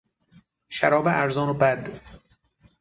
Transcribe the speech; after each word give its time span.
شراب 0.69 1.07
ارزان 1.07 1.49
و 1.49 1.53
بد 1.53 2.01